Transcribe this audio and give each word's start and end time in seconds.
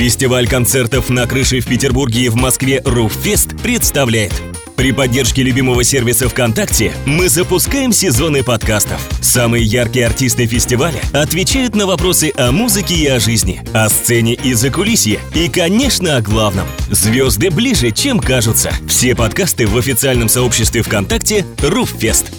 Фестиваль 0.00 0.48
концертов 0.48 1.10
на 1.10 1.26
крыше 1.26 1.60
в 1.60 1.66
Петербурге 1.66 2.22
и 2.22 2.28
в 2.30 2.34
Москве 2.34 2.80
«Руффест» 2.86 3.60
представляет 3.62 4.32
при 4.74 4.92
поддержке 4.92 5.42
любимого 5.42 5.84
сервиса 5.84 6.26
ВКонтакте 6.26 6.94
мы 7.04 7.28
запускаем 7.28 7.92
сезоны 7.92 8.42
подкастов. 8.42 9.06
Самые 9.20 9.62
яркие 9.62 10.06
артисты 10.06 10.46
фестиваля 10.46 11.02
отвечают 11.12 11.74
на 11.74 11.86
вопросы 11.86 12.32
о 12.38 12.50
музыке 12.50 12.94
и 12.94 13.06
о 13.08 13.20
жизни, 13.20 13.60
о 13.74 13.90
сцене 13.90 14.32
и 14.32 14.54
закулисье, 14.54 15.20
и, 15.34 15.50
конечно, 15.50 16.16
о 16.16 16.22
главном. 16.22 16.66
Звезды 16.88 17.50
ближе, 17.50 17.90
чем 17.90 18.20
кажутся. 18.20 18.72
Все 18.88 19.14
подкасты 19.14 19.66
в 19.66 19.76
официальном 19.76 20.30
сообществе 20.30 20.80
ВКонтакте 20.80 21.44
«Руффест». 21.58 22.32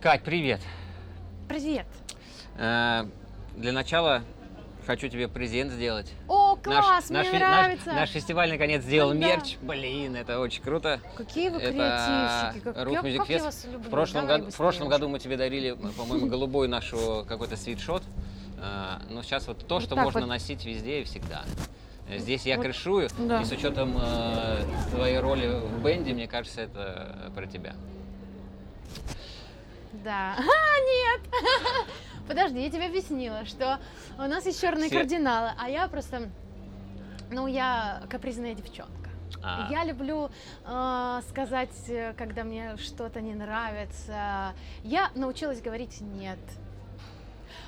Кать, 0.00 0.22
привет. 0.24 0.62
Привет. 1.50 1.84
Э, 2.56 3.04
Для 3.58 3.72
начала 3.72 4.24
хочу 4.86 5.08
тебе 5.08 5.28
презент 5.28 5.72
сделать. 5.72 6.10
О, 6.28 6.56
класс, 6.56 7.10
мне 7.10 7.24
фе- 7.24 7.38
нравится. 7.38 7.92
наш 7.92 8.10
фестиваль 8.10 8.50
наконец 8.50 8.82
сделал 8.82 9.10
да. 9.10 9.16
мерч. 9.16 9.56
Блин, 9.62 10.16
это 10.16 10.40
очень 10.40 10.62
круто. 10.62 11.00
Какие 11.16 11.48
вы 11.50 11.58
это 11.60 11.72
креативщики. 11.72 12.64
Как, 12.64 12.76
Music 12.76 13.16
как 13.18 13.28
я 13.28 13.42
вас 13.44 13.64
люблю. 13.64 13.78
В 13.80 13.90
прошлом, 13.90 14.22
Давай 14.22 14.38
году, 14.40 14.50
в 14.50 14.56
прошлом 14.56 14.88
году 14.88 15.08
мы 15.08 15.18
тебе 15.18 15.36
дарили, 15.36 15.72
по-моему, 15.72 16.26
голубой 16.26 16.68
нашу 16.68 17.24
какой-то 17.28 17.56
свитшот. 17.56 18.02
Э, 18.58 18.98
Но 19.10 19.22
сейчас 19.22 19.46
вот 19.46 19.66
то, 19.66 19.74
Вот 19.76 19.84
что 19.84 19.96
можно 19.96 20.20
вот. 20.20 20.28
носить 20.28 20.64
везде 20.64 21.00
и 21.00 21.04
всегда. 21.04 21.44
Здесь 22.08 22.44
я 22.44 22.56
Вот, 22.56 22.64
крышую, 22.64 23.08
да. 23.18 23.40
и 23.40 23.44
с 23.44 23.50
учетом 23.52 23.96
э, 23.98 24.62
твоей 24.90 25.18
роли 25.18 25.48
в 25.48 25.82
бенде, 25.82 26.12
мне 26.12 26.28
кажется, 26.28 26.60
это 26.60 27.32
про 27.34 27.46
тебя. 27.46 27.74
Да. 30.04 30.36
А, 30.38 30.80
нет. 30.80 31.20
Подожди, 32.26 32.62
я 32.62 32.70
тебе 32.70 32.86
объяснила, 32.86 33.44
что 33.44 33.78
у 34.18 34.22
нас 34.22 34.46
есть 34.46 34.60
черные 34.60 34.88
Все- 34.88 34.98
кардиналы, 34.98 35.50
а 35.58 35.68
я 35.68 35.86
просто, 35.88 36.30
ну, 37.30 37.46
я 37.46 38.02
капризная 38.08 38.54
девчонка. 38.54 39.10
А. 39.42 39.68
Я 39.70 39.84
люблю 39.84 40.30
э, 40.64 41.20
сказать, 41.28 41.88
э, 41.88 42.14
когда 42.16 42.44
мне 42.44 42.76
что-то 42.78 43.20
не 43.20 43.34
нравится. 43.34 44.54
Я 44.82 45.10
научилась 45.14 45.60
говорить 45.60 46.00
нет. 46.00 46.38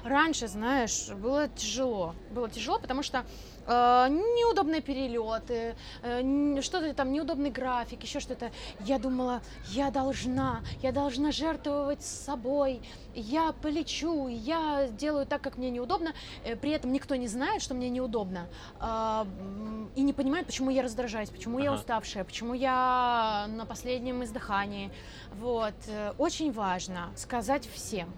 Раньше, 0.05 0.49
знаешь, 0.49 1.09
было 1.11 1.49
тяжело. 1.49 2.15
Было 2.31 2.49
тяжело, 2.49 2.79
потому 2.79 3.03
что 3.03 3.25
неудобные 3.69 4.81
перелеты, 4.81 5.75
э, 6.03 6.61
что-то 6.62 6.95
там, 6.95 7.12
неудобный 7.12 7.50
график, 7.50 8.03
еще 8.03 8.20
что-то. 8.20 8.50
Я 8.81 8.98
думала, 8.98 9.42
я 9.69 9.91
должна, 9.91 10.61
я 10.83 10.92
должна 10.92 11.33
жертвовать 11.33 12.03
собой, 12.05 12.81
я 13.14 13.53
полечу, 13.53 14.28
я 14.28 14.89
делаю 14.89 15.27
так, 15.27 15.41
как 15.42 15.56
мне 15.56 15.70
неудобно. 15.70 16.12
Э, 16.44 16.56
При 16.56 16.70
этом 16.70 16.92
никто 16.92 17.17
не 17.17 17.28
знает, 17.28 17.62
что 17.62 17.75
мне 17.75 17.89
неудобно. 17.91 18.47
А, 18.81 19.27
И 19.97 20.03
не 20.03 20.12
понимает, 20.12 20.47
почему 20.47 20.70
я 20.70 20.83
раздражаюсь, 20.83 21.31
почему 21.31 21.59
я 21.59 21.70
Ага. 21.70 21.78
уставшая, 21.81 22.25
почему 22.25 22.55
я 22.55 23.47
на 23.48 23.64
последнем 23.67 24.22
издыхании. 24.22 24.91
Вот. 25.41 25.75
Э, 25.89 26.12
Очень 26.19 26.53
важно 26.53 27.09
сказать 27.17 27.67
всем, 27.75 28.12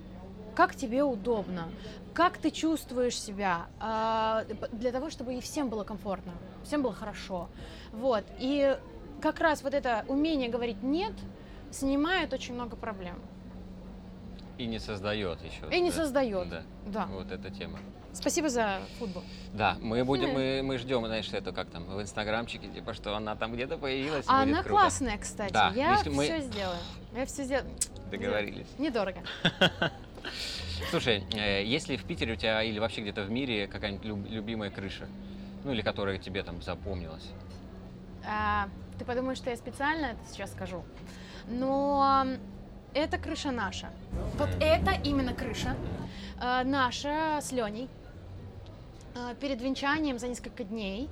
как 0.58 0.74
тебе 0.74 1.04
удобно, 1.04 1.68
как 2.14 2.36
ты 2.36 2.50
чувствуешь 2.50 3.16
себя, 3.16 3.68
а, 3.78 4.44
для 4.72 4.90
того, 4.90 5.08
чтобы 5.08 5.36
и 5.36 5.40
всем 5.40 5.68
было 5.68 5.84
комфортно, 5.84 6.32
всем 6.64 6.82
было 6.82 6.92
хорошо. 6.92 7.48
Вот. 7.92 8.24
И 8.40 8.76
как 9.22 9.38
раз 9.38 9.62
вот 9.62 9.72
это 9.72 10.04
умение 10.08 10.48
говорить 10.48 10.82
«нет» 10.82 11.12
снимает 11.70 12.32
очень 12.32 12.54
много 12.54 12.74
проблем. 12.74 13.20
И 14.58 14.66
не 14.66 14.80
создает 14.80 15.38
еще. 15.44 15.72
И 15.72 15.80
не 15.80 15.90
да? 15.90 15.96
создает. 15.96 16.48
Да. 16.48 16.62
Да. 16.86 17.06
Вот 17.06 17.30
эта 17.30 17.50
тема. 17.50 17.78
Спасибо 18.12 18.48
за 18.48 18.80
футбол. 18.98 19.22
Да, 19.54 19.76
мы 19.80 20.04
будем, 20.04 20.30
мы, 20.30 20.62
мы 20.64 20.78
ждем, 20.78 21.06
знаешь, 21.06 21.28
это 21.32 21.52
как 21.52 21.70
там, 21.70 21.84
в 21.84 22.02
инстаграмчике, 22.02 22.66
типа, 22.66 22.94
что 22.94 23.14
она 23.14 23.36
там 23.36 23.52
где-то 23.52 23.78
появилась. 23.78 24.24
А 24.26 24.42
она 24.42 24.64
круто. 24.64 24.70
классная, 24.70 25.18
кстати. 25.18 25.52
Да, 25.52 25.72
Я 25.76 25.92
если 25.92 26.10
мы- 26.10 26.24
все 26.24 26.40
сделаю. 26.40 26.78
Я 27.14 27.26
все 27.26 27.44
сделаю. 27.44 27.70
Договорились. 28.10 28.66
Недорого. 28.76 29.20
Слушай, 30.90 31.24
э, 31.32 31.64
есть 31.64 31.88
ли 31.88 31.96
в 31.96 32.04
Питере 32.04 32.32
у 32.34 32.36
тебя 32.36 32.62
или 32.62 32.78
вообще 32.78 33.00
где-то 33.02 33.22
в 33.24 33.30
мире 33.30 33.66
какая-нибудь 33.66 34.04
люб- 34.06 34.28
любимая 34.28 34.70
крыша? 34.70 35.08
Ну, 35.64 35.72
или 35.72 35.82
которая 35.82 36.18
тебе 36.18 36.42
там 36.42 36.62
запомнилась? 36.62 37.30
А, 38.26 38.68
ты 38.98 39.04
подумаешь, 39.04 39.38
что 39.38 39.50
я 39.50 39.56
специально 39.56 40.06
это 40.06 40.20
сейчас 40.30 40.52
скажу. 40.52 40.84
Но 41.48 42.26
это 42.94 43.18
крыша 43.18 43.50
наша. 43.50 43.90
Вот 44.38 44.48
это 44.60 44.92
именно 45.04 45.34
крыша 45.34 45.76
э, 46.40 46.62
наша 46.64 47.38
с 47.40 47.52
Леней. 47.52 47.88
Э, 49.14 49.34
Перед 49.40 49.60
венчанием 49.60 50.18
за 50.18 50.28
несколько 50.28 50.64
дней 50.64 51.08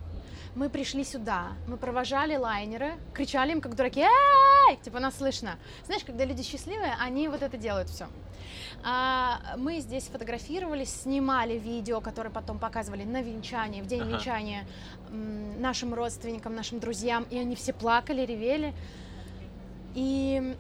мы 0.57 0.71
пришли 0.71 1.05
сюда, 1.05 1.53
мы 1.69 1.77
провожали 1.77 2.35
лайнеры, 2.35 2.95
кричали 3.15 3.53
им 3.53 3.61
как 3.61 3.77
дураки, 3.77 4.01
«Эй!» 4.01 4.77
типа 4.83 4.99
нас 4.99 5.17
слышно. 5.17 5.57
Знаешь, 5.85 6.03
когда 6.03 6.25
люди 6.25 6.43
счастливые, 6.43 6.95
они 6.99 7.29
вот 7.29 7.43
это 7.43 7.57
делают 7.57 7.91
все. 7.91 8.09
мы 9.59 9.81
здесь 9.81 10.05
фотографировались, 10.05 11.03
снимали 11.03 11.59
видео, 11.59 12.01
которые 12.01 12.33
потом 12.33 12.59
показывали 12.59 13.05
на 13.05 13.21
венчании, 13.23 13.83
в 13.83 13.87
день 13.87 14.03
Ага. 14.03 14.13
венчания 14.13 14.67
нашим 15.11 15.93
родственникам, 15.95 16.55
нашим 16.55 16.81
друзьям, 16.81 17.27
и 17.31 17.39
они 17.39 17.55
все 17.55 17.73
плакали, 17.73 18.23
ревели. 18.23 18.75
И 19.95 20.57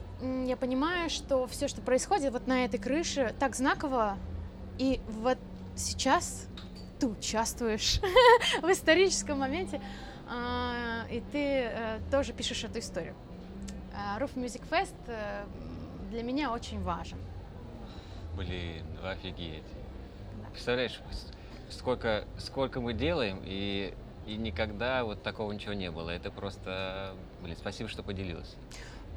я 0.46 0.56
понимаю, 0.56 1.10
что 1.10 1.46
все, 1.46 1.68
что 1.68 1.80
происходит 1.80 2.32
вот 2.32 2.46
на 2.46 2.64
этой 2.64 2.78
крыше, 2.78 3.34
так 3.38 3.56
знаково, 3.56 4.18
и 4.78 5.00
вот 5.08 5.38
сейчас 5.74 6.48
ты 6.98 7.06
участвуешь 7.06 8.00
в 8.62 8.70
историческом 8.70 9.38
моменте, 9.38 9.80
а, 10.28 11.04
и 11.10 11.20
ты 11.32 11.38
э, 11.64 12.00
тоже 12.10 12.32
пишешь 12.32 12.64
эту 12.64 12.78
историю. 12.78 13.14
А, 13.94 14.18
Roof 14.18 14.34
Music 14.34 14.62
Fest 14.70 14.94
э, 15.06 15.44
для 16.10 16.22
меня 16.22 16.52
очень 16.52 16.82
важен. 16.82 17.18
Блин, 18.36 18.84
офигеть. 19.04 19.62
Представляешь, 20.52 21.00
с- 21.10 21.74
сколько, 21.74 22.24
сколько 22.38 22.80
мы 22.80 22.92
делаем, 22.92 23.40
и, 23.44 23.94
и 24.26 24.36
никогда 24.36 25.04
вот 25.04 25.22
такого 25.22 25.52
ничего 25.52 25.74
не 25.74 25.90
было. 25.90 26.10
Это 26.10 26.30
просто, 26.30 27.14
блин, 27.42 27.56
спасибо, 27.56 27.88
что 27.88 28.02
поделилась. 28.02 28.56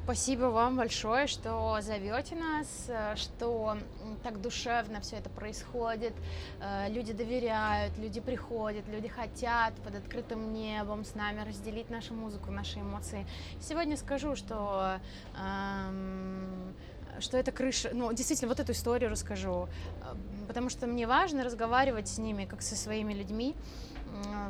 Спасибо 0.10 0.46
вам 0.46 0.76
большое, 0.76 1.28
что 1.28 1.78
зовете 1.82 2.34
нас, 2.34 2.88
э, 2.88 3.16
что 3.16 3.78
так 4.24 4.42
душевно 4.42 5.02
все 5.02 5.18
это 5.18 5.30
происходит. 5.30 6.14
Э, 6.60 6.90
Люди 6.90 7.14
доверяют, 7.14 7.96
люди 8.00 8.20
приходят, 8.20 8.88
люди 8.88 9.08
хотят 9.08 9.76
под 9.84 9.94
открытым 9.94 10.52
небом 10.52 11.06
с 11.06 11.14
нами 11.14 11.48
разделить 11.48 11.92
нашу 11.92 12.16
музыку, 12.16 12.50
наши 12.50 12.80
эмоции. 12.80 13.28
Сегодня 13.62 13.98
скажу, 13.98 14.36
что 14.36 15.00
эм, 15.38 16.74
что 17.20 17.38
это 17.38 17.52
крыша, 17.52 17.92
ну, 17.94 18.12
действительно, 18.12 18.50
вот 18.50 18.60
эту 18.60 18.72
историю 18.72 19.12
расскажу, 19.12 19.68
э, 20.02 20.16
потому 20.48 20.72
что 20.72 20.88
мне 20.88 21.06
важно 21.06 21.44
разговаривать 21.44 22.08
с 22.08 22.18
ними, 22.18 22.46
как 22.46 22.64
со 22.64 22.76
своими 22.76 23.14
людьми, 23.14 23.56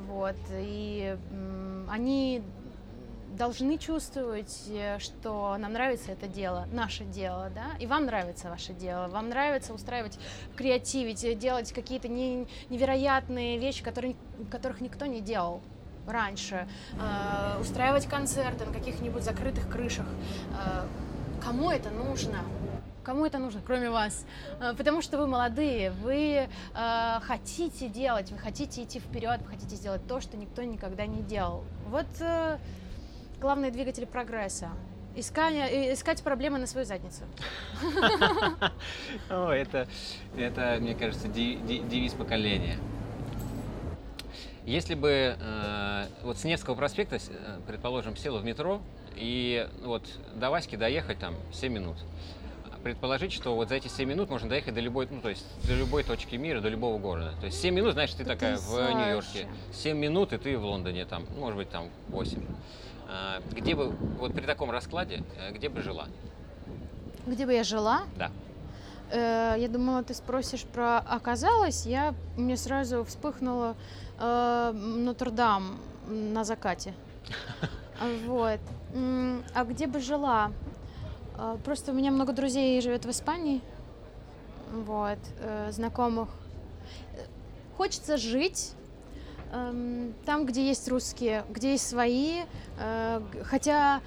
вот, 0.08 0.38
и 0.52 1.18
они 1.90 2.42
должны 3.38 3.78
чувствовать, 3.78 4.66
э, 4.70 5.00
что 5.00 5.56
нам 5.58 5.74
нравится 5.74 6.12
это 6.12 6.28
дело, 6.28 6.68
наше 6.72 7.04
дело, 7.06 7.50
да, 7.54 7.78
и 7.80 7.86
вам 7.86 8.06
нравится 8.06 8.50
ваше 8.50 8.74
дело, 8.74 9.08
вам 9.08 9.30
нравится 9.30 9.74
устраивать, 9.74 10.20
креативить, 10.56 11.38
делать 11.40 11.72
какие-то 11.74 12.08
не- 12.08 12.48
невероятные 12.70 13.58
вещи, 13.60 13.84
которые, 13.84 14.16
которых 14.52 14.82
никто 14.82 15.06
не 15.06 15.22
делал 15.22 15.62
раньше, 16.08 16.68
Э, 17.00 17.60
устраивать 17.62 18.08
концерты 18.08 18.66
на 18.66 18.74
каких-нибудь 18.74 19.24
закрытых 19.24 19.70
крышах. 19.70 20.08
Э, 20.58 20.86
кому 21.44 21.70
это 21.70 21.90
нужно? 21.92 22.40
Кому 23.04 23.26
это 23.26 23.38
нужно, 23.38 23.62
кроме 23.66 23.90
вас? 23.90 24.26
Э, 24.60 24.74
Потому 24.76 25.02
что 25.02 25.18
вы 25.18 25.28
молодые, 25.28 25.92
вы 25.92 26.48
э, 26.74 27.20
хотите 27.22 27.90
делать, 27.90 28.32
вы 28.32 28.38
хотите 28.40 28.84
идти 28.84 29.00
вперед, 29.00 29.40
вы 29.44 29.50
хотите 29.50 29.76
сделать 29.76 30.06
то, 30.08 30.20
что 30.20 30.36
никто 30.38 30.64
никогда 30.64 31.06
не 31.06 31.22
делал. 31.22 31.64
Вот 31.88 32.08
э, 32.22 32.58
главный 33.40 33.72
двигатель 33.72 34.06
прогресса. 34.06 34.70
Искание, 35.16 35.94
искать 35.94 36.22
проблемы 36.22 36.60
на 36.60 36.68
свою 36.68 36.86
задницу. 36.86 37.24
О, 39.30 39.50
это, 39.50 39.88
это, 40.38 40.78
мне 40.80 40.94
кажется, 40.94 41.28
девиз 41.28 42.14
поколения. 42.14 42.78
Если 44.66 44.94
бы 44.94 45.36
э, 45.40 46.06
вот 46.22 46.38
с 46.38 46.44
Невского 46.44 46.76
проспекта, 46.76 47.16
э, 47.16 47.60
предположим, 47.66 48.16
села 48.16 48.38
в 48.38 48.46
метро, 48.46 48.82
и 49.16 49.68
вот 49.84 50.04
до 50.36 50.52
Васьки 50.52 50.76
доехать 50.76 51.18
там 51.18 51.36
7 51.54 51.74
минут. 51.74 51.98
Предположить, 52.84 53.34
что 53.34 53.56
вот 53.56 53.70
за 53.70 53.76
эти 53.76 53.88
7 53.88 54.08
минут 54.08 54.30
можно 54.30 54.48
доехать 54.48 54.74
до 54.76 54.80
любой, 54.80 55.08
ну, 55.10 55.22
то 55.22 55.30
есть 55.30 55.46
до 55.68 55.74
любой 55.74 56.04
точки 56.04 56.36
мира, 56.36 56.62
до 56.62 56.70
любого 56.70 57.00
города. 57.00 57.34
То 57.40 57.48
есть 57.48 57.60
7 57.60 57.74
минут, 57.74 57.94
знаешь, 57.94 58.14
ты 58.14 58.24
такая 58.24 58.58
в 58.58 58.72
Нью-Йорке. 58.72 59.16
Потрясающе. 59.16 59.48
7 59.74 59.98
минут, 59.98 60.34
и 60.34 60.38
ты 60.38 60.58
в 60.58 60.64
Лондоне, 60.64 61.06
там, 61.06 61.26
может 61.38 61.58
быть, 61.58 61.70
там 61.70 61.90
8. 62.10 62.40
А, 63.12 63.42
Где 63.52 63.76
бы, 63.76 63.90
вот 64.20 64.34
при 64.34 64.46
таком 64.46 64.70
раскладе, 64.70 65.24
э, 65.38 65.52
где 65.52 65.68
бы 65.70 65.82
жила? 65.82 66.08
Где 67.26 67.46
бы 67.46 67.54
я 67.54 67.64
жила? 67.64 68.04
Да. 68.18 68.32
Э, 69.12 69.56
я 69.58 69.68
думала, 69.68 70.04
ты 70.04 70.14
спросишь 70.14 70.64
про 70.64 71.00
оказалось. 71.00 71.86
Я 71.86 72.14
мне 72.38 72.56
сразу 72.56 73.04
вспыхнуло 73.04 73.76
э, 74.20 74.72
Нотр-Дам 74.74 75.80
на 76.08 76.44
закате. 76.44 76.94
Вот. 78.26 78.62
А 79.54 79.66
где 79.66 79.86
бы 79.86 80.00
жила? 80.00 80.54
Э, 81.38 81.58
просто 81.66 81.92
у 81.92 81.96
меня 81.96 82.12
много 82.12 82.32
друзей 82.32 82.80
живет 82.82 83.06
в 83.06 83.10
Испании. 83.10 83.62
Вот. 84.72 85.20
Знакомых. 85.70 86.30
Хочется 87.76 88.16
жить 88.18 88.74
там, 89.52 90.46
где 90.46 90.68
есть 90.68 90.88
русские, 90.88 91.44
где 91.50 91.72
есть 91.72 91.88
свои. 91.88 92.44
Э, 92.80 93.22
хотя 93.44 94.02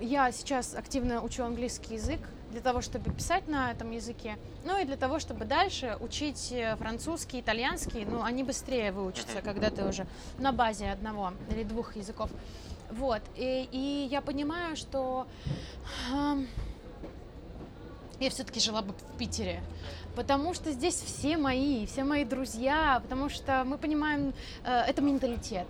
я 0.00 0.32
сейчас 0.32 0.74
активно 0.74 1.22
учу 1.22 1.44
английский 1.44 1.94
язык, 1.94 2.20
для 2.56 2.60
того, 2.60 2.80
чтобы 2.80 3.12
писать 3.12 3.48
на 3.48 3.70
этом 3.70 3.90
языке, 3.90 4.38
ну 4.64 4.80
и 4.80 4.84
для 4.84 4.96
того, 4.96 5.18
чтобы 5.18 5.44
дальше 5.44 5.98
учить 6.00 6.50
э, 6.52 6.76
французский, 6.76 7.40
итальянский, 7.40 8.06
ну 8.06 8.22
они 8.22 8.44
быстрее 8.44 8.92
выучатся, 8.92 9.42
когда 9.42 9.68
ты 9.68 9.84
уже 9.84 10.06
на 10.38 10.52
базе 10.52 10.90
одного 10.90 11.32
или 11.50 11.64
двух 11.64 11.96
языков. 11.96 12.30
Вот, 12.90 13.20
и, 13.34 13.68
и 13.72 14.08
я 14.10 14.22
понимаю, 14.22 14.76
что 14.76 15.26
э, 16.10 16.36
я 18.20 18.30
все-таки 18.30 18.60
жила 18.60 18.80
бы 18.80 18.94
в 18.94 19.18
Питере, 19.18 19.60
потому 20.16 20.54
что 20.54 20.72
здесь 20.72 20.94
все 20.94 21.36
мои, 21.36 21.86
все 21.86 22.02
мои 22.02 22.24
друзья, 22.24 23.00
потому 23.02 23.28
что 23.28 23.62
мы 23.64 23.76
понимаем, 23.78 24.32
э, 24.64 24.80
это 24.88 25.02
менталитет, 25.02 25.68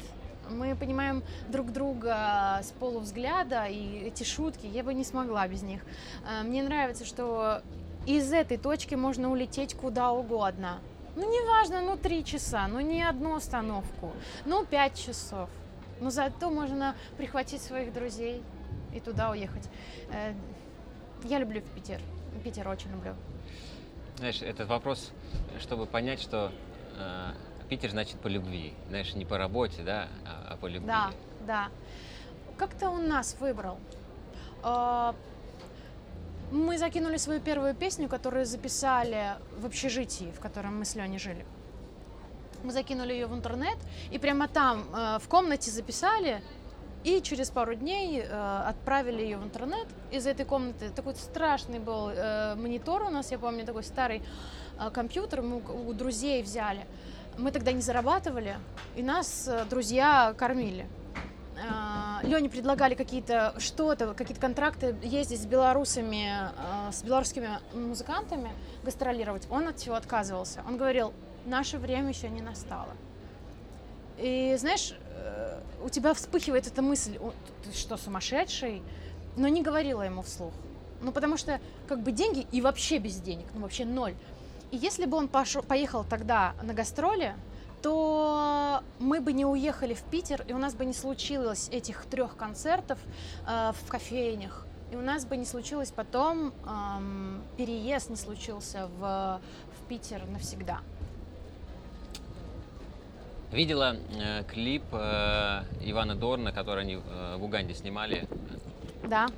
мы 0.48 0.76
понимаем 0.76 1.22
друг 1.48 1.72
друга 1.72 2.60
с 2.62 2.70
полувзгляда, 2.78 3.66
и 3.66 4.06
эти 4.06 4.22
шутки, 4.22 4.66
я 4.66 4.84
бы 4.84 4.94
не 4.94 5.04
смогла 5.04 5.46
без 5.48 5.62
них. 5.62 5.82
Э, 6.24 6.44
мне 6.44 6.62
нравится, 6.62 7.04
что 7.04 7.60
из 8.06 8.32
этой 8.32 8.56
точки 8.56 8.94
можно 8.94 9.30
улететь 9.30 9.74
куда 9.74 10.12
угодно. 10.12 10.78
Ну, 11.16 11.22
неважно, 11.22 11.80
ну, 11.80 11.96
три 11.96 12.24
часа, 12.24 12.68
ну, 12.68 12.78
не 12.80 13.02
одну 13.02 13.34
остановку, 13.34 14.12
ну, 14.44 14.64
пять 14.64 14.96
часов. 14.96 15.50
Но 16.00 16.10
зато 16.10 16.50
можно 16.50 16.94
прихватить 17.16 17.62
своих 17.62 17.92
друзей 17.92 18.42
и 18.94 19.00
туда 19.00 19.30
уехать. 19.30 19.68
Э, 20.12 20.34
я 21.24 21.40
люблю 21.40 21.62
Питер. 21.74 22.00
Питер 22.44 22.68
очень 22.68 22.92
люблю. 22.92 23.14
Знаешь, 24.16 24.40
этот 24.42 24.68
вопрос, 24.68 25.12
чтобы 25.60 25.86
понять, 25.86 26.20
что 26.20 26.50
э, 26.98 27.32
Питер 27.68 27.90
значит 27.90 28.18
по 28.20 28.28
любви. 28.28 28.74
Знаешь, 28.88 29.14
не 29.14 29.24
по 29.24 29.38
работе, 29.38 29.82
да, 29.82 30.08
а, 30.24 30.54
а 30.54 30.56
по 30.56 30.66
любви. 30.66 30.86
Да, 30.86 31.10
да. 31.46 31.68
Как-то 32.56 32.90
он 32.90 33.08
нас 33.08 33.36
выбрал. 33.40 33.78
А, 34.62 35.14
мы 36.50 36.78
закинули 36.78 37.16
свою 37.16 37.40
первую 37.40 37.74
песню, 37.74 38.08
которую 38.08 38.46
записали 38.46 39.34
в 39.58 39.66
общежитии, 39.66 40.32
в 40.36 40.40
котором 40.40 40.78
мы 40.78 40.84
с 40.84 40.94
Леней 40.94 41.18
жили. 41.18 41.44
Мы 42.62 42.72
закинули 42.72 43.12
ее 43.12 43.26
в 43.26 43.34
интернет, 43.34 43.76
и 44.10 44.18
прямо 44.18 44.48
там, 44.48 44.86
э, 44.94 45.18
в 45.20 45.28
комнате 45.28 45.70
записали, 45.70 46.42
и 47.06 47.22
через 47.22 47.50
пару 47.50 47.74
дней 47.74 48.20
э, 48.20 48.62
отправили 48.66 49.22
ее 49.22 49.38
в 49.38 49.44
интернет. 49.44 49.86
Из 50.10 50.26
этой 50.26 50.44
комнаты 50.44 50.90
такой 50.90 51.14
страшный 51.14 51.78
был 51.78 52.08
э, 52.08 52.56
монитор 52.56 53.04
у 53.04 53.10
нас, 53.10 53.30
я 53.30 53.38
помню, 53.38 53.64
такой 53.64 53.84
старый 53.84 54.22
компьютер, 54.92 55.40
мы 55.40 55.62
у 55.88 55.92
друзей 55.92 56.42
взяли. 56.42 56.84
Мы 57.38 57.50
тогда 57.52 57.72
не 57.72 57.80
зарабатывали, 57.80 58.56
и 58.96 59.02
нас 59.02 59.46
э, 59.46 59.64
друзья 59.70 60.34
кормили. 60.36 60.86
А, 61.70 62.20
Лене 62.22 62.50
предлагали 62.50 62.94
какие-то 62.94 63.54
что-то, 63.58 64.14
какие-то 64.14 64.40
контракты 64.40 64.96
ездить 65.02 65.40
с 65.40 65.46
белорусами, 65.46 66.50
э, 66.88 66.92
с 66.92 67.02
белорусскими 67.02 67.60
музыкантами, 67.72 68.50
гастролировать. 68.82 69.46
Он 69.50 69.68
от 69.68 69.78
всего 69.78 69.94
отказывался. 69.94 70.62
Он 70.66 70.76
говорил, 70.76 71.12
наше 71.44 71.78
время 71.78 72.08
еще 72.08 72.28
не 72.28 72.42
настало. 72.42 72.94
И 74.18 74.56
знаешь, 74.58 74.92
э, 74.92 75.05
у 75.82 75.88
тебя 75.88 76.14
вспыхивает 76.14 76.66
эта 76.66 76.82
мысль, 76.82 77.18
ты 77.64 77.76
что, 77.76 77.96
сумасшедший? 77.96 78.82
Но 79.36 79.48
не 79.48 79.62
говорила 79.62 80.02
ему 80.02 80.22
вслух. 80.22 80.52
Ну, 81.02 81.12
потому 81.12 81.36
что 81.36 81.60
как 81.88 82.02
бы 82.02 82.10
деньги 82.10 82.46
и 82.52 82.60
вообще 82.60 82.98
без 82.98 83.16
денег, 83.16 83.46
ну, 83.54 83.60
вообще 83.60 83.84
ноль. 83.84 84.14
И 84.70 84.76
если 84.76 85.04
бы 85.04 85.16
он 85.16 85.28
пошел, 85.28 85.62
поехал 85.62 86.04
тогда 86.04 86.54
на 86.62 86.74
гастроли, 86.74 87.34
то 87.82 88.82
мы 88.98 89.20
бы 89.20 89.32
не 89.32 89.44
уехали 89.44 89.94
в 89.94 90.02
Питер, 90.02 90.44
и 90.48 90.52
у 90.52 90.58
нас 90.58 90.74
бы 90.74 90.84
не 90.84 90.94
случилось 90.94 91.68
этих 91.70 92.06
трех 92.06 92.36
концертов 92.36 92.98
э, 93.46 93.72
в 93.72 93.88
кофейнях. 93.88 94.66
И 94.90 94.96
у 94.96 95.02
нас 95.02 95.24
бы 95.24 95.36
не 95.36 95.44
случилось 95.44 95.90
потом 95.90 96.52
эм, 96.64 97.42
переезд 97.56 98.08
не 98.08 98.16
случился 98.16 98.88
в, 98.98 99.40
в 99.78 99.88
Питер 99.88 100.26
навсегда. 100.26 100.80
Видела 103.56 103.96
э, 104.12 104.44
клип 104.44 104.82
э, 104.92 105.62
Ивана 105.80 106.14
Дорна, 106.14 106.52
который 106.52 106.82
они 106.82 106.96
э, 106.96 107.36
в 107.38 107.44
Уганде 107.44 107.72
снимали. 107.72 108.28
Да. 109.02 109.28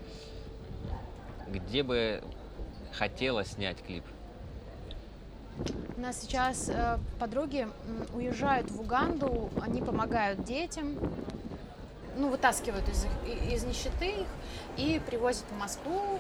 Где 1.47 1.85
бы 1.85 2.25
хотела 2.93 3.44
снять 3.44 3.81
клип? 3.81 4.03
У 5.97 6.00
нас 6.00 6.20
сейчас 6.20 6.69
э, 6.69 6.99
подруги 7.20 7.69
уезжают 8.12 8.73
в 8.73 8.81
Уганду, 8.81 9.50
они 9.61 9.81
помогают 9.82 10.43
детям, 10.43 10.99
ну, 12.17 12.29
вытаскивают 12.29 12.88
из, 12.88 13.06
из 13.53 13.62
нищеты 13.62 14.23
их 14.23 14.26
и 14.76 15.00
привозят 15.06 15.44
в 15.49 15.56
Москву. 15.61 16.19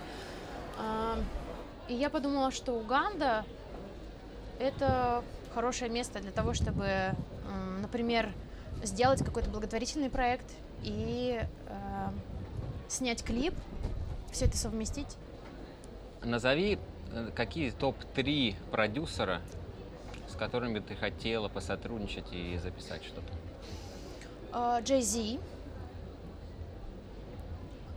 Э, 0.78 1.16
и 1.88 1.94
я 1.94 2.10
подумала, 2.10 2.52
что 2.52 2.74
Уганда 2.74 3.44
это 4.60 5.24
хорошее 5.52 5.90
место 5.90 6.20
для 6.20 6.30
того, 6.30 6.54
чтобы, 6.54 6.86
например, 7.80 8.32
сделать 8.82 9.24
какой-то 9.24 9.50
благотворительный 9.50 10.10
проект 10.10 10.46
и 10.82 11.40
э, 11.66 12.08
снять 12.88 13.22
клип, 13.24 13.54
все 14.30 14.46
это 14.46 14.56
совместить. 14.56 15.16
Назови 16.22 16.78
Э, 17.12 17.30
какие 17.34 17.70
топ-3 17.70 18.54
продюсера, 18.70 19.40
с 20.28 20.34
которыми 20.34 20.80
ты 20.80 20.94
хотела 20.94 21.48
посотрудничать 21.48 22.32
и 22.32 22.58
записать 22.58 23.02
что-то? 23.04 23.32
Джей 24.82 25.00
uh, 25.00 25.02
Зи. 25.02 25.40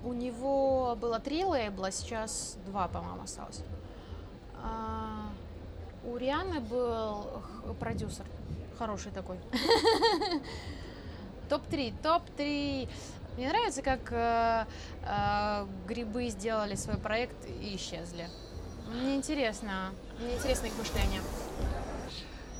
У 0.03 0.13
него 0.13 0.95
было 0.95 1.19
три 1.19 1.44
лейбла, 1.44 1.92
сейчас 1.92 2.57
два, 2.65 2.88
по-моему, 2.88 3.24
осталось. 3.24 3.63
Uh, 4.63 5.30
у 6.06 6.18
Рианы 6.18 6.59
был 6.59 7.44
продюсер, 7.80 8.25
хороший 8.81 9.11
такой. 9.11 9.37
Топ-3, 11.49 11.93
топ-3. 12.01 12.89
Мне 13.38 13.50
нравится, 13.50 13.83
как 13.83 14.11
э, 14.11 14.65
э, 15.03 15.67
грибы 15.88 16.29
сделали 16.29 16.73
свой 16.73 16.97
проект 16.97 17.35
и 17.61 17.75
исчезли. 17.75 18.27
Мне 18.91 19.17
интересно. 19.17 19.91
Мне 20.19 20.33
интересно 20.33 20.65
их 20.65 20.75
мышление. 20.79 21.21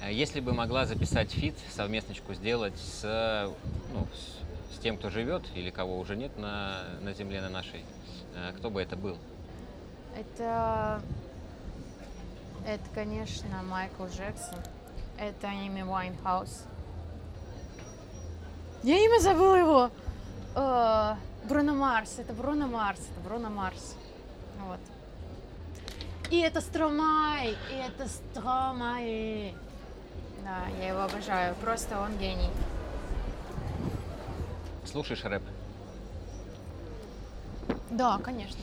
Э, 0.03 0.13
если 0.13 0.41
бы 0.41 0.53
могла 0.53 0.85
записать 0.85 1.31
фит, 1.31 1.55
совместничку 1.75 2.35
сделать 2.35 2.77
с, 2.77 3.51
ну, 3.91 4.05
с, 4.13 4.75
с 4.75 4.79
тем, 4.79 4.97
кто 4.97 5.09
живет 5.09 5.41
или 5.55 5.71
кого 5.71 5.97
уже 5.97 6.15
нет 6.15 6.37
на, 6.37 6.83
на 7.01 7.13
земле 7.13 7.41
на 7.41 7.49
нашей, 7.49 7.83
кто 8.59 8.69
бы 8.69 8.79
это 8.79 8.95
был? 8.95 9.17
Это, 10.15 11.01
это, 12.67 12.83
конечно, 12.93 13.63
Майкл 13.63 14.05
Джексон. 14.05 14.59
Это 15.21 15.47
Эми 15.49 15.83
Уайнхаус. 15.83 16.63
Я 18.81 18.97
имя 19.05 19.19
забыла 19.19 19.55
его. 19.55 19.91
Э, 20.55 21.13
Бруно 21.47 21.75
Марс. 21.75 22.17
Это 22.17 22.33
Бруно 22.33 22.65
Марс. 22.65 22.99
Это 23.01 23.19
Бруно 23.29 23.51
Марс. 23.51 23.95
Вот. 24.65 24.79
И 26.31 26.39
это 26.39 26.59
Стромай, 26.59 27.51
и 27.51 27.75
это 27.75 28.07
Стромай. 28.09 29.53
Да, 30.43 30.63
я 30.79 30.87
его 30.89 31.01
обожаю. 31.01 31.53
Просто 31.55 31.99
он 31.99 32.17
гений. 32.17 32.49
Слушаешь 34.85 35.23
рэп? 35.23 35.43
Да, 37.91 38.17
конечно. 38.17 38.59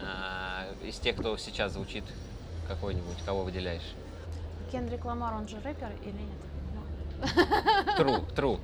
А, 0.00 0.64
из 0.82 0.98
тех, 0.98 1.16
кто 1.16 1.36
сейчас 1.36 1.74
звучит, 1.74 2.02
какой-нибудь, 2.66 3.22
кого 3.24 3.44
выделяешь? 3.44 3.94
Кендрик 4.72 5.04
Ламар, 5.04 5.34
он 5.34 5.46
же 5.46 5.60
рэпер 5.60 5.92
или 6.02 6.22
нет? 6.22 7.28
True, 7.98 8.34
true. 8.34 8.60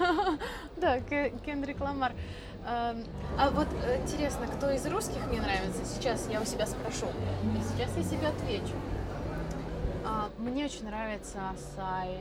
Да, 0.76 1.00
Кендрик 1.00 1.80
Ламар. 1.80 2.12
Эм, 2.66 3.04
а 3.38 3.50
вот 3.50 3.68
э, 3.84 4.00
интересно, 4.02 4.46
кто 4.46 4.70
из 4.70 4.86
русских 4.86 5.26
мне 5.28 5.42
нравится? 5.42 5.84
Сейчас 5.84 6.26
я 6.30 6.40
у 6.40 6.46
себя 6.46 6.66
спрошу. 6.66 7.06
И 7.06 7.60
сейчас 7.62 7.94
я 7.94 8.02
себе 8.02 8.28
отвечу. 8.28 8.74
А, 10.06 10.30
мне 10.38 10.64
очень 10.64 10.86
нравится 10.86 11.38
Асаи. 11.50 12.20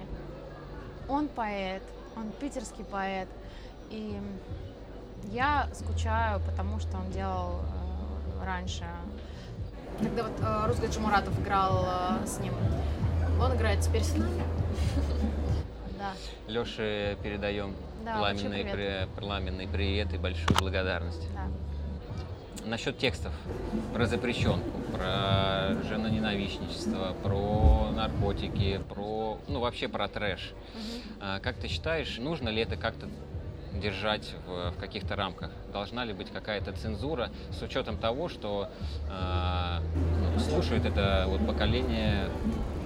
Он 1.08 1.30
поэт, 1.30 1.84
он 2.18 2.30
питерский 2.42 2.84
поэт. 2.84 3.30
И 3.90 4.20
я 5.32 5.70
скучаю, 5.74 6.42
потому 6.42 6.80
что 6.80 6.98
он 6.98 7.10
делал 7.12 7.62
э, 8.42 8.46
раньше 8.46 8.86
когда 10.00 10.24
вот 10.24 10.84
э, 10.84 10.90
Джумуратов 10.90 11.40
играл 11.40 11.86
э, 11.86 12.28
с 12.28 12.40
ним. 12.40 12.54
Он 13.42 13.56
играет 13.56 13.82
теперь 13.82 14.04
с 14.04 14.16
нами. 14.16 14.42
Да. 15.98 16.12
Леше 16.52 17.18
передаем 17.24 17.74
Да, 18.04 18.18
пламенный, 18.18 18.64
большой 18.64 18.72
при- 18.74 19.08
пламенный 19.22 19.68
привет 19.70 20.14
и 20.14 20.18
большую 20.18 20.58
благодарность. 20.60 21.26
Да. 21.34 22.68
Насчет 22.68 22.98
текстов 22.98 23.32
про 23.94 24.06
запрещенку, 24.06 24.70
про 24.92 25.76
женоненавистничество, 25.88 27.16
про 27.24 27.92
наркотики, 27.96 28.82
про, 28.90 29.38
ну 29.48 29.62
вообще 29.62 29.88
про 29.88 30.10
трэш. 30.10 30.52
А 31.22 31.40
Как 31.40 31.56
ты 31.56 31.70
считаешь, 31.70 32.18
нужно 32.18 32.50
ли 32.50 32.62
это 32.62 32.76
как-то 32.76 33.08
держать 33.80 34.34
в, 34.48 34.72
в 34.72 34.80
каких-то 34.80 35.16
рамках? 35.16 35.52
Должна 35.72 36.06
ли 36.06 36.14
быть 36.14 36.32
какая-то 36.32 36.72
цензура 36.74 37.30
с 37.52 37.62
учетом 37.62 37.98
того, 37.98 38.30
что 38.30 38.70
а, 39.10 39.82
ну, 40.34 40.40
слушает 40.40 40.86
это 40.86 41.26
вот 41.28 41.46
поколение 41.46 42.30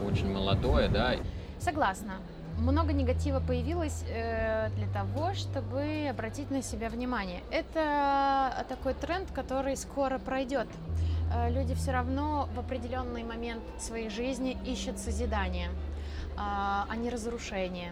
очень 0.05 0.31
молодое, 0.31 0.87
да? 0.87 1.15
Согласна. 1.59 2.13
Много 2.57 2.91
негатива 2.91 3.39
появилось 3.39 4.03
э, 4.09 4.69
для 4.75 4.87
того, 4.87 5.35
чтобы 5.35 6.07
обратить 6.09 6.49
на 6.49 6.63
себя 6.63 6.89
внимание. 6.89 7.41
Это 7.51 8.65
такой 8.67 8.95
тренд, 8.95 9.29
который 9.31 9.77
скоро 9.77 10.17
пройдет. 10.17 10.67
Э, 11.31 11.51
люди 11.51 11.75
все 11.75 11.91
равно 11.91 12.49
в 12.55 12.59
определенный 12.59 13.23
момент 13.23 13.61
своей 13.79 14.09
жизни 14.09 14.57
ищут 14.65 14.97
созидание, 14.97 15.69
а 16.35 16.87
а 16.89 16.95
не 16.95 17.11
разрушение. 17.11 17.91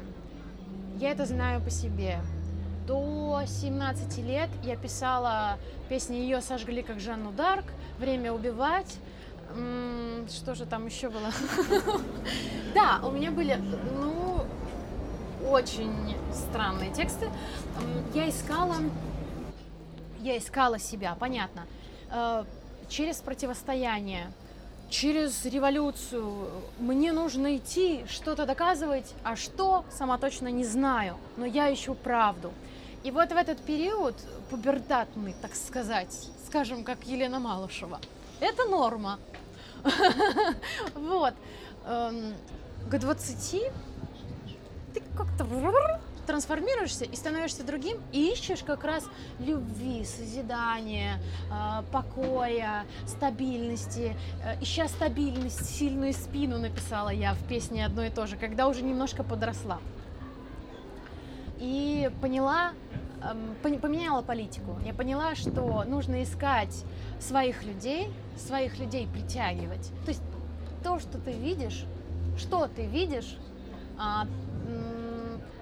Я 0.97 1.11
это 1.11 1.25
знаю 1.25 1.61
по 1.61 1.69
себе. 1.69 2.19
До 2.85 3.41
17 3.45 4.17
лет 4.19 4.49
я 4.63 4.75
писала 4.75 5.57
песни 5.89 6.17
«Ее 6.17 6.41
сожгли, 6.41 6.83
как 6.83 6.99
Жанну 6.99 7.31
Дарк», 7.31 7.65
«Время 7.99 8.31
убивать», 8.31 8.99
что 10.29 10.55
же 10.55 10.65
там 10.65 10.85
еще 10.85 11.09
было? 11.09 11.31
Да, 12.73 12.99
у 13.03 13.11
меня 13.11 13.31
были, 13.31 13.55
ну, 13.55 14.41
очень 15.49 16.13
странные 16.33 16.91
тексты. 16.91 17.29
Я 18.13 18.29
искала, 18.29 18.75
я 20.19 20.37
искала 20.37 20.77
себя, 20.77 21.15
понятно, 21.17 21.61
э, 22.11 22.43
через 22.89 23.17
противостояние, 23.21 24.27
через 24.89 25.45
революцию. 25.45 26.49
Мне 26.79 27.13
нужно 27.13 27.55
идти, 27.55 28.03
что-то 28.09 28.45
доказывать, 28.45 29.13
а 29.23 29.37
что, 29.37 29.85
сама 29.89 30.17
точно 30.17 30.49
не 30.49 30.65
знаю, 30.65 31.15
но 31.37 31.45
я 31.45 31.73
ищу 31.73 31.93
правду. 31.95 32.51
И 33.05 33.11
вот 33.11 33.31
в 33.31 33.37
этот 33.37 33.61
период, 33.61 34.15
пубертатный, 34.49 35.35
так 35.39 35.53
сказать, 35.53 36.27
скажем, 36.47 36.83
как 36.83 37.03
Елена 37.05 37.39
Малышева, 37.39 37.99
это 38.39 38.65
норма. 38.65 39.19
Вот. 40.95 41.35
Эм, 41.85 42.33
К 42.89 42.97
20 42.97 43.71
ты 44.95 45.03
как-то 45.15 45.45
трансформируешься 46.25 47.05
и 47.05 47.15
становишься 47.15 47.63
другим, 47.63 48.01
и 48.11 48.31
ищешь 48.31 48.63
как 48.63 48.83
раз 48.83 49.03
любви, 49.37 50.03
созидания, 50.03 51.19
э, 51.51 51.83
покоя, 51.91 52.87
стабильности. 53.05 54.17
Э, 54.43 54.59
Ища 54.61 54.87
стабильность, 54.87 55.63
сильную 55.77 56.13
спину 56.13 56.57
написала 56.57 57.09
я 57.09 57.35
в 57.35 57.47
песне 57.47 57.85
одно 57.85 58.03
и 58.03 58.09
то 58.09 58.25
же, 58.25 58.35
когда 58.35 58.67
уже 58.67 58.81
немножко 58.81 59.23
подросла. 59.23 59.79
И 61.59 62.09
поняла, 62.21 62.71
эм, 63.23 63.55
поменяла 63.79 64.21
политику. 64.21 64.77
Я 64.85 64.93
поняла, 64.93 65.35
что 65.35 65.83
нужно 65.85 66.23
искать 66.23 66.83
своих 67.19 67.63
людей, 67.63 68.11
своих 68.37 68.77
людей 68.79 69.07
притягивать. 69.07 69.91
То 70.05 70.09
есть 70.09 70.21
то, 70.83 70.99
что 70.99 71.17
ты 71.17 71.31
видишь, 71.31 71.85
что 72.37 72.67
ты 72.67 72.85
видишь, 72.85 73.37
а, 73.97 74.27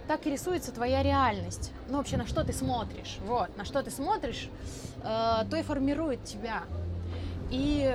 так 0.07 0.25
и 0.27 0.31
рисуется 0.31 0.71
твоя 0.71 1.01
реальность. 1.03 1.71
Ну, 1.89 1.97
вообще, 1.97 2.17
на 2.17 2.27
что 2.27 2.43
ты 2.43 2.51
смотришь. 2.51 3.17
Вот, 3.25 3.55
на 3.57 3.63
что 3.63 3.81
ты 3.83 3.89
смотришь, 3.89 4.49
э, 5.03 5.45
то 5.49 5.55
и 5.55 5.61
формирует 5.61 6.23
тебя. 6.25 6.63
И 7.49 7.89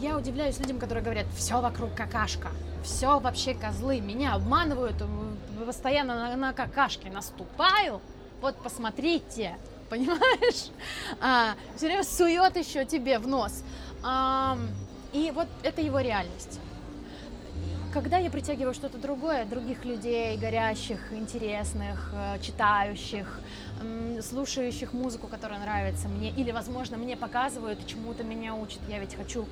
я 0.00 0.16
удивляюсь 0.18 0.58
людям, 0.58 0.78
которые 0.78 1.04
говорят, 1.04 1.26
все 1.36 1.60
вокруг 1.60 1.94
какашка, 1.94 2.48
все 2.82 3.18
вообще 3.18 3.54
козлы, 3.54 4.00
меня 4.00 4.34
обманывают, 4.34 4.96
э, 5.00 5.64
постоянно 5.64 6.14
на, 6.14 6.36
на 6.36 6.52
какашки 6.52 7.08
наступаю. 7.08 8.00
Вот 8.40 8.56
посмотрите, 8.56 9.56
понимаешь? 9.90 10.70
А, 11.20 11.54
все 11.76 11.86
время 11.86 12.04
сует 12.04 12.56
еще 12.56 12.84
тебе 12.84 13.18
в 13.18 13.26
нос. 13.26 13.62
Ам, 14.02 14.68
и 15.12 15.30
вот 15.34 15.48
это 15.62 15.80
его 15.80 16.00
реальность. 16.00 16.60
Когда 17.92 18.18
я 18.18 18.30
притягиваю 18.30 18.72
что-то 18.72 18.98
другое, 18.98 19.44
других 19.44 19.84
людей, 19.84 20.36
горящих, 20.36 21.12
интересных, 21.12 22.12
э, 22.14 22.38
читающих, 22.40 23.40
слушающих 24.22 24.92
музыку, 24.92 25.26
которая 25.26 25.58
нравится 25.58 26.08
мне, 26.08 26.30
или, 26.30 26.50
возможно, 26.50 26.98
мне 26.98 27.16
показывают, 27.16 27.86
чему-то 27.86 28.22
меня 28.24 28.54
учат, 28.54 28.80
я 28.88 28.98
ведь 28.98 29.14
хочу 29.14 29.46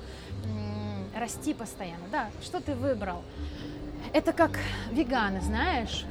расти 1.15 1.53
постоянно. 1.53 2.07
Да, 2.11 2.29
что 2.41 2.61
ты 2.61 2.75
выбрал? 2.75 3.23
Это 4.13 4.33
как 4.33 4.59
веганы, 4.91 5.41
знаешь? 5.41 6.05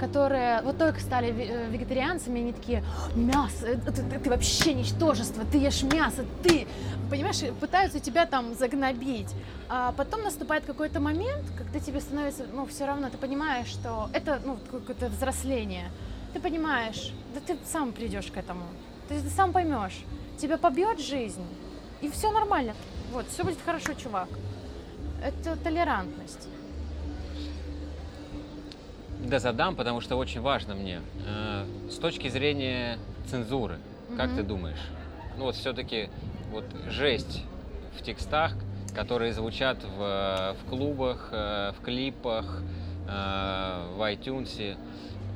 которые 0.00 0.62
вот 0.62 0.78
только 0.78 0.98
стали 1.00 1.28
э, 1.28 1.68
вегетарианцами, 1.68 2.40
они 2.40 2.52
такие, 2.54 2.82
мясо, 3.14 3.66
э, 3.66 3.76
ты, 3.76 3.92
ты- 3.92 4.18
ты 4.18 4.30
вообще 4.30 4.72
ничтожество, 4.72 5.44
ты 5.44 5.58
ешь 5.58 5.82
мясо, 5.82 6.24
ты, 6.42 6.66
понимаешь, 7.10 7.42
пытаются 7.60 8.00
тебя 8.00 8.24
там 8.24 8.54
загнобить. 8.54 9.28
А 9.68 9.92
потом 9.92 10.22
наступает 10.22 10.64
какой-то 10.64 11.00
момент, 11.00 11.44
когда 11.56 11.80
тебе 11.80 12.00
становится, 12.00 12.44
ну, 12.52 12.64
все 12.66 12.86
равно, 12.86 13.10
ты 13.10 13.18
понимаешь, 13.18 13.66
что 13.66 14.08
это, 14.14 14.40
ну, 14.44 14.56
какое-то 14.70 15.08
взросление. 15.08 15.90
Ты 16.32 16.40
понимаешь, 16.40 17.12
да 17.34 17.40
ты 17.46 17.58
сам 17.66 17.92
придешь 17.92 18.30
к 18.32 18.36
этому, 18.38 18.64
ты, 19.08 19.20
ты 19.20 19.28
сам 19.28 19.52
поймешь, 19.52 20.00
тебя 20.38 20.56
побьет 20.56 20.98
жизнь, 21.00 21.44
и 22.00 22.08
все 22.08 22.30
нормально, 22.30 22.72
вот, 23.10 23.26
все 23.28 23.44
будет 23.44 23.58
хорошо, 23.64 23.94
чувак. 23.94 24.28
Это 25.22 25.56
толерантность. 25.56 26.48
Да, 29.20 29.38
задам, 29.38 29.76
потому 29.76 30.00
что 30.00 30.16
очень 30.16 30.40
важно 30.40 30.74
мне. 30.74 31.00
Э, 31.26 31.64
С 31.90 31.96
точки 31.96 32.28
зрения 32.28 32.98
цензуры, 33.26 33.78
как 34.16 34.28
Мгм. 34.28 34.36
ты 34.36 34.42
думаешь? 34.42 34.88
Ну 35.36 35.44
вот 35.44 35.56
все-таки 35.56 36.08
вот 36.50 36.64
жесть 36.88 37.42
в 37.98 38.02
текстах, 38.02 38.54
которые 38.94 39.32
звучат 39.32 39.78
в, 39.84 40.00
э, 40.02 40.54
в 40.54 40.68
клубах, 40.70 41.28
э, 41.32 41.72
в 41.78 41.82
клипах, 41.84 42.62
в 43.06 44.02
iTunes, 44.08 44.76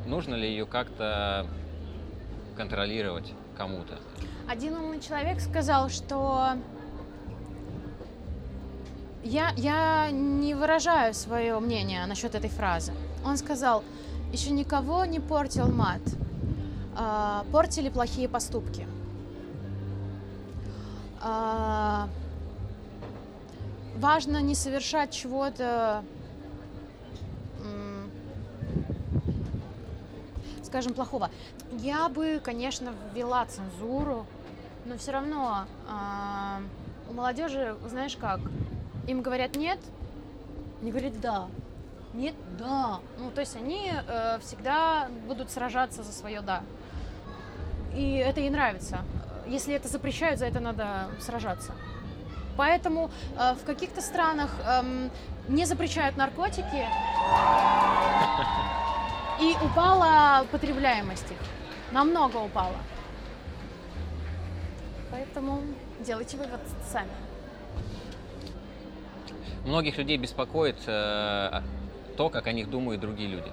нужно 0.06 0.36
ли 0.36 0.48
ее 0.48 0.64
как-то 0.64 1.44
контролировать 2.56 3.32
кому-то? 3.58 3.98
Один 4.48 4.74
умный 4.76 5.00
человек 5.00 5.40
сказал, 5.40 5.88
что 5.88 6.50
я, 9.24 9.52
я 9.56 10.10
не 10.10 10.54
выражаю 10.54 11.14
свое 11.14 11.58
мнение 11.58 12.04
насчет 12.06 12.34
этой 12.34 12.50
фразы. 12.50 12.92
Он 13.24 13.36
сказал, 13.36 13.82
еще 14.32 14.50
никого 14.50 15.04
не 15.06 15.18
портил 15.18 15.68
мат, 15.68 16.02
а, 16.96 17.44
портили 17.50 17.88
плохие 17.88 18.28
поступки. 18.28 18.86
А, 21.22 22.08
важно 23.96 24.42
не 24.42 24.54
совершать 24.54 25.10
чего-то, 25.10 26.04
скажем, 30.62 30.92
плохого. 30.92 31.30
Я 31.78 32.08
бы, 32.10 32.40
конечно, 32.44 32.92
ввела 33.14 33.46
цензуру, 33.46 34.26
но 34.84 34.98
все 34.98 35.12
равно 35.12 35.64
а, 35.88 36.60
у 37.08 37.14
молодежи, 37.14 37.74
знаешь 37.88 38.16
как, 38.16 38.40
им 39.06 39.22
говорят 39.22 39.56
нет, 39.56 39.78
они 40.80 40.90
говорят 40.90 41.20
да, 41.20 41.48
нет, 42.14 42.34
да. 42.58 43.00
Ну, 43.18 43.30
то 43.30 43.40
есть 43.40 43.56
они 43.56 43.90
э, 43.92 44.38
всегда 44.40 45.08
будут 45.26 45.50
сражаться 45.50 46.02
за 46.02 46.12
свое 46.12 46.40
да. 46.42 46.62
И 47.94 48.16
это 48.16 48.40
ей 48.40 48.50
нравится. 48.50 49.00
Если 49.46 49.74
это 49.74 49.88
запрещают, 49.88 50.38
за 50.38 50.46
это 50.46 50.60
надо 50.60 51.08
сражаться. 51.20 51.72
Поэтому 52.56 53.10
э, 53.36 53.54
в 53.54 53.64
каких-то 53.64 54.00
странах 54.00 54.50
эм, 54.64 55.10
не 55.48 55.64
запрещают 55.64 56.16
наркотики, 56.16 56.86
и 59.40 59.56
упала 59.64 60.46
потребляемость 60.52 61.30
их. 61.30 61.38
Намного 61.90 62.36
упала. 62.36 62.76
Поэтому 65.10 65.62
делайте 66.00 66.36
вывод 66.36 66.60
сами. 66.90 67.10
Многих 69.64 69.98
людей 69.98 70.16
беспокоит 70.16 70.76
э, 70.86 71.62
то, 72.16 72.28
как 72.28 72.46
о 72.46 72.52
них 72.52 72.70
думают 72.70 73.00
другие 73.00 73.28
люди. 73.28 73.50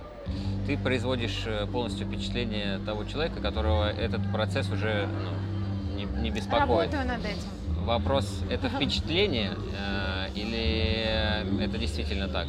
Ты 0.68 0.78
производишь 0.78 1.44
э, 1.46 1.66
полностью 1.68 2.08
впечатление 2.08 2.80
того 2.80 3.06
человека, 3.06 3.42
которого 3.42 3.90
этот 3.90 4.30
процесс 4.32 4.70
уже 4.70 5.08
ну, 5.08 5.96
не, 5.96 6.06
не 6.22 6.32
беспокоит. 6.32 6.94
Работаю 6.94 7.08
над 7.08 7.26
этим. 7.26 7.86
Вопрос, 7.86 8.42
это 8.50 8.70
впечатление 8.70 9.52
э, 9.78 10.28
или 10.36 11.64
это 11.64 11.78
действительно 11.78 12.28
так? 12.28 12.48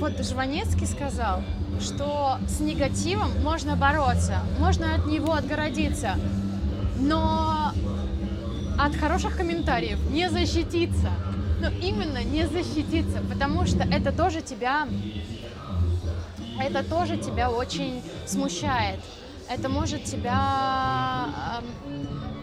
Вот 0.00 0.18
Жванецкий 0.24 0.86
сказал, 0.86 1.42
что 1.80 2.38
с 2.48 2.60
негативом 2.60 3.30
можно 3.42 3.76
бороться, 3.76 4.40
можно 4.58 4.94
от 4.94 5.06
него 5.06 5.34
отгородиться, 5.34 6.16
но 6.98 7.72
от 8.78 8.96
хороших 8.96 9.36
комментариев 9.36 9.98
не 10.10 10.28
защититься. 10.28 11.10
Но 11.62 11.68
именно 11.68 12.24
не 12.24 12.44
защититься, 12.48 13.22
потому 13.30 13.66
что 13.66 13.84
это 13.84 14.10
тоже 14.10 14.42
тебя, 14.42 14.88
это 16.60 16.82
тоже 16.82 17.16
тебя 17.16 17.52
очень 17.52 18.02
смущает. 18.26 18.98
Это 19.48 19.68
может 19.68 20.02
тебя, 20.02 21.60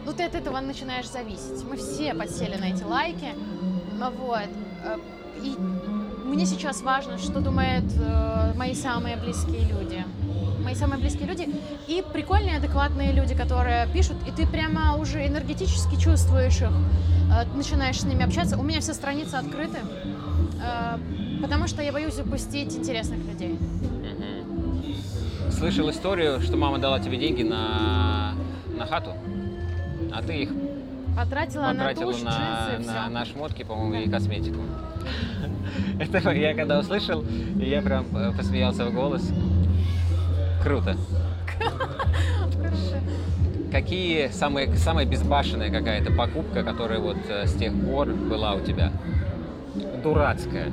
ну 0.06 0.14
ты 0.14 0.22
от 0.22 0.34
этого 0.34 0.58
начинаешь 0.60 1.06
зависеть. 1.06 1.62
Мы 1.68 1.76
все 1.76 2.14
подсели 2.14 2.56
на 2.56 2.70
эти 2.70 2.82
лайки, 2.82 3.34
вот. 3.92 4.48
Э, 4.84 4.96
и 5.42 5.54
мне 6.24 6.46
сейчас 6.46 6.80
важно, 6.80 7.18
что 7.18 7.40
думают 7.40 7.92
э, 7.98 8.54
мои 8.56 8.74
самые 8.74 9.18
близкие 9.18 9.66
люди. 9.66 10.02
Мои 10.62 10.74
самые 10.74 11.00
близкие 11.00 11.26
люди 11.26 11.48
и 11.88 12.04
прикольные, 12.12 12.56
адекватные 12.56 13.12
люди, 13.12 13.34
которые 13.34 13.86
пишут, 13.92 14.16
и 14.26 14.30
ты 14.30 14.46
прямо 14.46 14.96
уже 14.96 15.26
энергетически 15.26 15.98
чувствуешь 15.98 16.60
их, 16.60 16.70
э, 16.70 17.44
начинаешь 17.56 18.00
с 18.00 18.04
ними 18.04 18.24
общаться. 18.24 18.58
У 18.58 18.62
меня 18.62 18.80
все 18.80 18.92
страницы 18.94 19.36
открыты, 19.36 19.78
э, 20.62 20.98
потому 21.40 21.66
что 21.66 21.82
я 21.82 21.92
боюсь 21.92 22.18
упустить 22.18 22.76
интересных 22.76 23.18
людей. 23.26 23.58
Слышал 25.50 25.90
историю, 25.90 26.40
что 26.40 26.56
мама 26.56 26.78
дала 26.78 27.00
тебе 27.00 27.16
деньги 27.16 27.42
на, 27.42 28.34
на 28.76 28.86
хату, 28.86 29.12
а 30.12 30.22
ты 30.22 30.42
их 30.42 30.50
потратила, 31.16 31.68
потратила 31.68 32.04
на, 32.04 32.12
душ, 32.12 32.22
на, 32.22 32.30
джинсы, 32.76 32.92
на, 32.92 33.08
на 33.08 33.24
шмотки, 33.24 33.62
по-моему, 33.62 34.06
и 34.06 34.10
косметику. 34.10 34.60
Это 36.00 36.30
я 36.30 36.54
когда 36.54 36.78
услышал, 36.78 37.24
я 37.56 37.82
прям 37.82 38.06
э, 38.16 38.32
посмеялся 38.36 38.86
в 38.86 38.94
голос. 38.94 39.30
Круто. 40.62 40.96
Какие 43.72 44.28
самые, 44.28 44.74
самая 44.76 45.06
безбашенная 45.06 45.70
какая-то 45.70 46.12
покупка, 46.12 46.64
которая 46.64 46.98
вот 46.98 47.16
э, 47.28 47.46
с 47.46 47.54
тех 47.54 47.72
пор 47.72 48.08
была 48.08 48.54
у 48.54 48.60
тебя? 48.60 48.90
Дурацкая. 50.02 50.72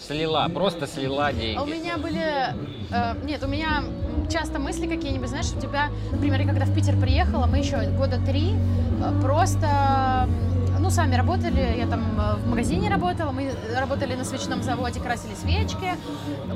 Слила, 0.00 0.48
просто 0.52 0.88
слила 0.88 1.32
деньги. 1.32 1.58
У 1.58 1.66
меня 1.66 1.98
были... 1.98 2.52
Э, 2.90 3.14
нет, 3.24 3.44
у 3.44 3.46
меня 3.46 3.84
часто 4.28 4.58
мысли 4.58 4.88
какие-нибудь, 4.88 5.28
знаешь, 5.28 5.52
у 5.56 5.60
тебя, 5.60 5.90
например, 6.10 6.40
я 6.40 6.46
когда 6.48 6.64
в 6.64 6.74
Питер 6.74 6.96
приехала, 6.96 7.46
мы 7.46 7.58
еще 7.58 7.76
года 7.92 8.18
три 8.26 8.52
э, 8.52 9.22
просто 9.22 10.28
ну, 10.84 10.90
сами 10.90 11.16
работали, 11.16 11.78
я 11.78 11.86
там 11.86 12.20
э, 12.20 12.36
в 12.36 12.46
магазине 12.46 12.90
работала, 12.90 13.32
мы 13.32 13.54
работали 13.74 14.14
на 14.16 14.24
свечном 14.24 14.62
заводе, 14.62 15.00
красили 15.00 15.34
свечки, 15.34 15.96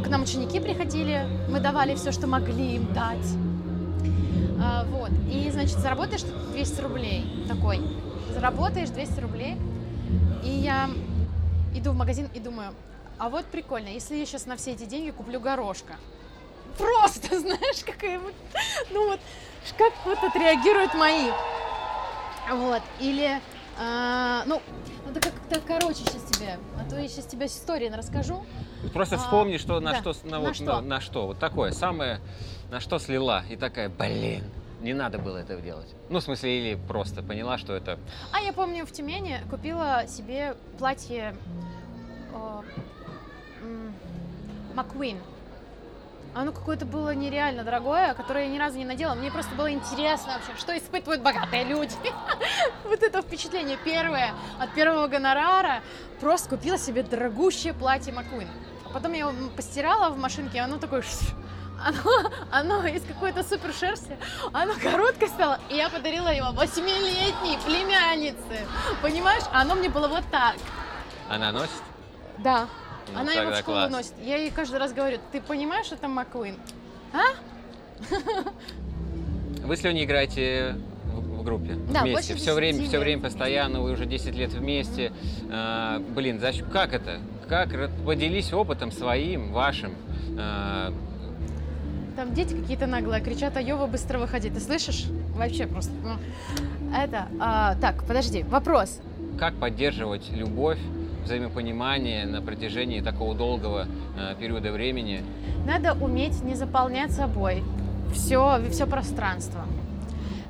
к 0.04 0.06
нам 0.06 0.22
ученики 0.22 0.60
приходили, 0.60 1.26
мы 1.48 1.60
давали 1.60 1.94
все, 1.94 2.12
что 2.12 2.26
могли 2.26 2.74
им 2.74 2.92
дать. 2.92 3.26
А, 4.62 4.84
вот, 4.84 5.10
и, 5.32 5.48
значит, 5.50 5.78
заработаешь 5.78 6.24
200 6.52 6.80
рублей 6.82 7.46
такой, 7.48 7.80
заработаешь 8.34 8.90
200 8.90 9.20
рублей, 9.20 9.56
и 10.44 10.50
я 10.50 10.90
иду 11.74 11.92
в 11.92 11.96
магазин 11.96 12.28
и 12.34 12.38
думаю, 12.38 12.74
а 13.16 13.30
вот 13.30 13.46
прикольно, 13.46 13.88
если 13.88 14.16
я 14.16 14.26
сейчас 14.26 14.44
на 14.44 14.56
все 14.56 14.72
эти 14.72 14.84
деньги 14.84 15.10
куплю 15.10 15.40
горошка, 15.40 15.94
просто, 16.76 17.40
знаешь, 17.40 17.82
какая 17.82 18.18
вот, 18.18 18.34
ну 18.90 19.08
вот, 19.08 19.20
как 19.78 19.94
вот 20.04 20.18
отреагируют 20.22 20.92
мои. 20.92 21.30
Вот, 22.50 22.82
или 23.00 23.40
а, 23.78 24.44
ну, 24.46 24.60
надо 25.06 25.20
как-то 25.20 25.60
короче 25.60 26.00
сейчас 26.00 26.22
тебе, 26.24 26.58
а 26.78 26.88
то 26.88 26.98
я 26.98 27.08
сейчас 27.08 27.26
тебе 27.26 27.46
историю 27.46 27.96
расскажу. 27.96 28.44
Просто 28.92 29.16
а, 29.16 29.18
вспомни, 29.18 29.56
что 29.56 29.80
на, 29.80 29.92
да, 29.92 30.00
что, 30.00 30.14
на, 30.24 30.30
на, 30.30 30.40
вот, 30.40 30.56
что? 30.56 30.64
На, 30.64 30.80
на 30.80 31.00
что. 31.00 31.26
Вот 31.26 31.38
такое, 31.38 31.72
самое, 31.72 32.20
на 32.70 32.80
что 32.80 32.98
слила. 32.98 33.44
И 33.48 33.56
такая, 33.56 33.88
блин, 33.88 34.44
не 34.80 34.94
надо 34.94 35.18
было 35.18 35.38
этого 35.38 35.60
делать. 35.60 35.94
Ну, 36.08 36.20
в 36.20 36.22
смысле, 36.22 36.58
или 36.58 36.74
просто 36.74 37.22
поняла, 37.22 37.58
что 37.58 37.72
это... 37.72 37.98
А 38.32 38.40
я 38.40 38.52
помню, 38.52 38.86
в 38.86 38.92
Тюмени 38.92 39.40
купила 39.50 40.06
себе 40.06 40.56
платье 40.78 41.34
Маквин. 44.74 45.18
Оно 46.34 46.52
какое-то 46.52 46.84
было 46.84 47.14
нереально 47.14 47.64
дорогое, 47.64 48.14
которое 48.14 48.44
я 48.44 48.50
ни 48.50 48.58
разу 48.58 48.78
не 48.78 48.84
надела. 48.84 49.14
Мне 49.14 49.30
просто 49.30 49.54
было 49.56 49.72
интересно 49.72 50.34
вообще, 50.34 50.60
что 50.60 50.76
испытывают 50.76 51.22
богатые 51.22 51.64
люди. 51.64 51.94
Вот 52.98 53.06
это 53.06 53.22
впечатление 53.22 53.78
первое 53.84 54.34
от 54.58 54.74
первого 54.74 55.06
гонорара. 55.06 55.82
Просто 56.18 56.48
купила 56.48 56.76
себе 56.76 57.04
дорогущее 57.04 57.72
платье 57.72 58.12
Маккуин. 58.12 58.48
А 58.84 58.88
потом 58.88 59.12
я 59.12 59.20
его 59.20 59.32
постирала 59.54 60.10
в 60.10 60.18
машинке, 60.18 60.56
и 60.56 60.60
оно 60.60 60.78
такое 60.78 61.04
оно, 61.86 62.32
оно 62.50 62.84
из 62.88 63.04
какой-то 63.04 63.44
супер 63.44 63.72
шерсти, 63.72 64.16
оно 64.52 64.74
короткое 64.82 65.28
стало, 65.28 65.60
и 65.70 65.76
я 65.76 65.88
подарила 65.90 66.28
его 66.34 66.50
восьмилетней 66.50 67.56
племяннице. 67.64 68.66
Понимаешь? 69.00 69.44
А 69.52 69.60
оно 69.60 69.76
мне 69.76 69.88
было 69.88 70.08
вот 70.08 70.24
так. 70.32 70.56
Она 71.28 71.52
носит? 71.52 71.70
Да. 72.38 72.66
Ну, 73.12 73.20
Она 73.20 73.32
его 73.32 73.52
в 73.52 73.58
школу 73.58 73.76
класс. 73.76 73.92
носит. 73.92 74.14
Я 74.24 74.38
ей 74.38 74.50
каждый 74.50 74.80
раз 74.80 74.92
говорю, 74.92 75.20
ты 75.30 75.40
понимаешь, 75.40 75.92
это 75.92 76.08
Маккуин? 76.08 76.56
А? 77.12 77.20
Вы 79.62 79.76
с 79.76 79.84
Леней 79.84 80.04
играете 80.04 80.74
группе 81.48 81.76
да, 81.90 82.02
вместе. 82.02 82.34
Все 82.34 82.54
время, 82.54 82.78
лет. 82.78 82.88
все 82.88 82.98
время 82.98 83.22
постоянно, 83.22 83.80
вы 83.80 83.92
уже 83.92 84.06
10 84.06 84.34
лет 84.34 84.52
вместе. 84.52 85.12
А, 85.50 86.00
блин, 86.14 86.38
за, 86.40 86.52
как 86.70 86.92
это? 86.92 87.18
Как? 87.48 87.70
Поделись 88.04 88.52
опытом 88.52 88.92
своим, 88.92 89.52
вашим. 89.52 89.92
А... 90.38 90.92
Там 92.16 92.34
дети 92.34 92.54
какие-то 92.54 92.86
наглые 92.86 93.22
кричат, 93.22 93.56
а 93.56 93.62
Йова 93.62 93.86
быстро 93.86 94.18
выходи. 94.18 94.50
Ты 94.50 94.60
слышишь? 94.60 95.06
Вообще 95.34 95.66
просто. 95.66 95.92
Ну, 96.02 96.16
это. 96.94 97.28
А, 97.40 97.76
так, 97.76 98.04
подожди, 98.04 98.42
вопрос. 98.42 99.00
Как 99.38 99.54
поддерживать 99.54 100.30
любовь 100.30 100.80
взаимопонимание 101.24 102.26
на 102.26 102.42
протяжении 102.42 103.00
такого 103.00 103.34
долгого 103.34 103.86
э, 104.16 104.34
периода 104.38 104.72
времени. 104.72 105.22
Надо 105.66 105.92
уметь 105.92 106.42
не 106.42 106.54
заполнять 106.54 107.12
собой 107.12 107.62
все, 108.12 108.60
все 108.70 108.86
пространство. 108.86 109.64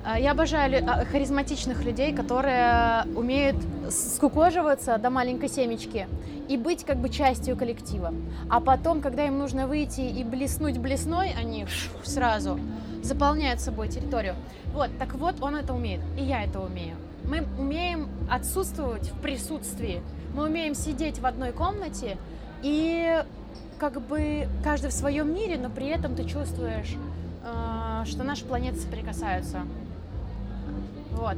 Э, 0.08 0.20
я 0.20 0.32
обожаю 0.32 0.84
а, 0.86 1.04
харизматичных 1.04 1.84
людей, 1.84 2.14
которые 2.14 3.04
умеют 3.14 3.56
скукоживаться 3.90 4.96
до 4.98 5.10
маленькой 5.10 5.48
семечки 5.48 6.08
и 6.48 6.56
быть 6.56 6.84
как 6.84 6.98
бы 6.98 7.08
частью 7.08 7.56
коллектива. 7.56 8.14
А 8.48 8.60
потом, 8.60 9.00
когда 9.00 9.26
им 9.26 9.38
нужно 9.38 9.66
выйти 9.66 10.00
и 10.00 10.24
блеснуть 10.24 10.78
блесной, 10.78 11.34
они 11.38 11.66
сразу 12.04 12.58
заполняют 13.02 13.60
собой 13.60 13.88
территорию. 13.88 14.34
Вот, 14.72 14.90
так 14.98 15.14
вот, 15.14 15.36
он 15.40 15.56
это 15.56 15.74
умеет, 15.74 16.00
и 16.18 16.22
я 16.22 16.44
это 16.44 16.60
умею. 16.60 16.96
Мы 17.24 17.46
умеем 17.58 18.08
отсутствовать 18.30 19.10
в 19.10 19.20
присутствии, 19.20 20.00
мы 20.34 20.44
умеем 20.44 20.74
сидеть 20.74 21.18
в 21.18 21.26
одной 21.26 21.52
комнате 21.52 22.16
и 22.62 23.22
как 23.78 24.00
бы 24.00 24.48
каждый 24.64 24.90
в 24.90 24.92
своем 24.94 25.32
мире, 25.34 25.58
но 25.58 25.68
при 25.68 25.88
этом 25.88 26.16
ты 26.16 26.24
чувствуешь, 26.24 26.96
э, 27.44 28.04
что 28.06 28.24
наши 28.24 28.44
планеты 28.44 28.78
соприкасаются. 28.78 29.62
Вот. 31.18 31.37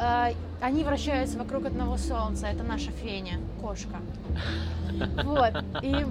Э, 0.00 0.32
они 0.60 0.82
вращаются 0.82 1.38
вокруг 1.38 1.66
одного 1.66 1.96
Солнца. 1.98 2.46
Это 2.46 2.62
наша 2.62 2.90
Феня, 2.90 3.38
кошка. 3.60 3.96
Вот. 5.24 5.52
И, 5.82 6.06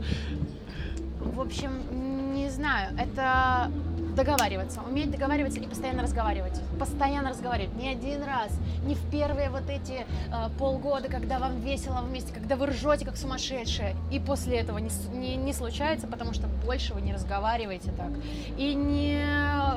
в 1.20 1.42
общем, 1.42 2.34
не 2.34 2.50
знаю, 2.50 2.96
это 2.98 3.72
договариваться, 4.20 4.82
уметь 4.82 5.12
договариваться 5.12 5.60
и 5.60 5.68
постоянно 5.68 6.04
разговаривать. 6.04 6.60
Постоянно 6.78 7.30
разговаривать. 7.30 7.74
Не 7.76 7.90
один 7.90 8.22
раз, 8.24 8.52
не 8.84 8.96
в 8.96 9.12
первые 9.12 9.50
вот 9.50 9.70
эти 9.70 10.06
э, 10.32 10.50
полгода, 10.58 11.08
когда 11.08 11.40
вам 11.40 11.62
весело 11.62 12.02
вместе, 12.02 12.34
когда 12.34 12.58
вы 12.58 12.68
ржете 12.68 13.06
как 13.06 13.16
сумасшедшие. 13.16 13.96
И 14.12 14.20
после 14.20 14.58
этого 14.58 14.78
не, 14.78 14.90
не, 15.14 15.38
не 15.38 15.54
случается, 15.54 16.06
потому 16.06 16.34
что 16.34 16.48
больше 16.66 16.94
вы 16.94 17.02
не 17.02 17.14
разговариваете 17.14 17.92
так. 17.92 18.12
И 18.58 18.74
не 18.74 19.24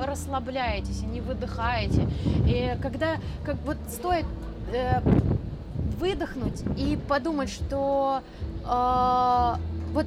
расслабляетесь, 0.04 1.02
и 1.02 1.06
не 1.06 1.20
выдыхаете. 1.20 2.08
И 2.46 2.76
когда 2.82 3.18
как 3.44 3.56
вот 3.64 3.76
стоит 3.88 4.26
э, 4.72 5.00
выдохнуть 6.00 6.62
и 6.76 6.98
подумать, 7.08 7.48
что 7.48 8.22
э, 8.64 9.54
вот 9.92 10.06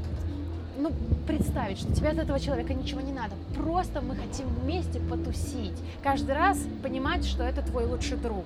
ну, 0.77 0.91
представить, 1.27 1.79
что 1.79 1.93
тебе 1.93 2.09
от 2.09 2.17
этого 2.17 2.39
человека 2.39 2.73
ничего 2.73 3.01
не 3.01 3.11
надо. 3.11 3.35
Просто 3.55 4.01
мы 4.01 4.15
хотим 4.15 4.47
вместе 4.47 4.99
потусить. 4.99 5.77
Каждый 6.03 6.35
раз 6.35 6.59
понимать, 6.83 7.25
что 7.25 7.43
это 7.43 7.61
твой 7.61 7.85
лучший 7.85 8.17
друг. 8.17 8.45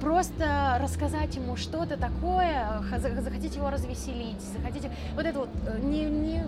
Просто 0.00 0.78
рассказать 0.80 1.34
ему 1.36 1.56
что-то 1.56 1.96
такое, 1.98 2.82
захотите 2.98 3.58
его 3.58 3.70
развеселить, 3.70 4.40
захотите... 4.56 4.90
Вот 5.14 5.26
это 5.26 5.40
вот 5.40 5.50
э, 5.66 5.78
не, 5.82 6.04
не 6.04 6.42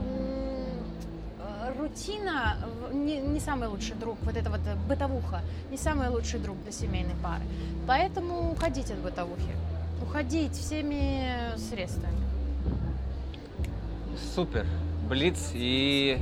рутина 1.79 2.57
в- 2.91 2.95
не, 2.95 3.19
не 3.19 3.41
самый 3.41 3.69
лучший 3.69 3.95
друг, 3.97 4.17
вот 4.23 4.37
это 4.37 4.51
вот 4.51 4.61
э, 4.67 4.75
бытовуха, 4.89 5.41
не 5.71 5.77
самый 5.77 6.09
лучший 6.09 6.41
друг 6.41 6.57
для 6.63 6.73
семейной 6.73 7.15
пары. 7.23 7.43
Поэтому 7.87 8.53
уходите 8.53 8.95
от 8.95 9.01
бытовухи. 9.01 9.53
Уходить 10.03 10.53
всеми 10.53 11.57
средствами. 11.57 12.17
Супер. 14.35 14.67
Блиц 15.09 15.51
и... 15.55 16.19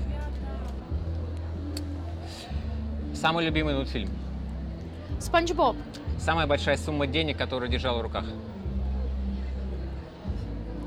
Самый 3.14 3.44
любимый 3.44 3.74
мультфильм. 3.74 4.10
Спанч 5.20 5.52
Боб. 5.52 5.76
Самая 6.18 6.46
большая 6.46 6.76
сумма 6.76 7.06
денег, 7.06 7.36
которую 7.36 7.70
держал 7.70 7.98
в 7.98 8.02
руках. 8.02 8.24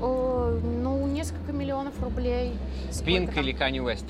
О, 0.00 0.58
ну, 0.62 1.06
несколько 1.06 1.52
миллионов 1.52 2.00
рублей. 2.02 2.52
Пинк 3.04 3.36
или? 3.36 3.52
Канни 3.52 3.80
Уэст? 3.80 4.04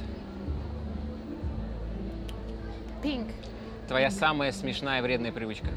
Пинк. 3.02 3.28
Твоя 3.88 4.10
самая 4.10 4.52
смешная 4.52 5.02
вредная 5.02 5.32
привычка. 5.32 5.68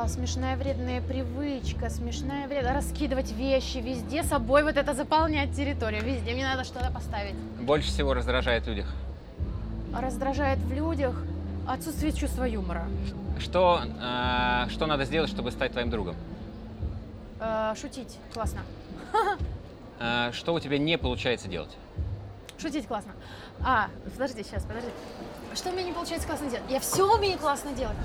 А, 0.00 0.06
смешная 0.06 0.56
вредная 0.56 1.00
привычка, 1.00 1.90
смешная 1.90 2.46
вредная... 2.46 2.72
Раскидывать 2.72 3.32
вещи 3.32 3.78
везде, 3.78 4.22
собой 4.22 4.62
вот 4.62 4.76
это 4.76 4.94
заполнять 4.94 5.56
территорию, 5.56 6.04
везде. 6.04 6.34
Мне 6.34 6.44
надо 6.44 6.62
что-то 6.62 6.92
поставить. 6.92 7.34
Больше 7.60 7.88
всего 7.88 8.14
раздражает 8.14 8.64
в 8.64 8.68
людях. 8.68 8.94
Раздражает 9.92 10.60
в 10.60 10.72
людях 10.72 11.16
отсутствие 11.66 12.12
чувства 12.12 12.44
юмора. 12.44 12.86
Что, 13.40 13.80
э, 14.00 14.68
что 14.70 14.86
надо 14.86 15.04
сделать, 15.04 15.30
чтобы 15.30 15.50
стать 15.50 15.72
твоим 15.72 15.90
другом? 15.90 16.14
Э, 17.40 17.74
шутить 17.80 18.18
классно. 18.32 18.60
Э, 20.00 20.30
что 20.32 20.54
у 20.54 20.60
тебя 20.60 20.78
не 20.78 20.96
получается 20.96 21.48
делать? 21.48 21.76
Шутить 22.58 22.86
классно. 22.86 23.12
А, 23.64 23.88
подожди, 24.04 24.42
сейчас, 24.42 24.64
подожди. 24.64 24.90
Что 25.54 25.70
у 25.70 25.72
меня 25.72 25.84
не 25.84 25.92
получается 25.92 26.26
классно 26.26 26.50
делать? 26.50 26.64
Я 26.68 26.80
все 26.80 27.14
умею 27.14 27.38
классно 27.38 27.72
делать. 27.72 27.96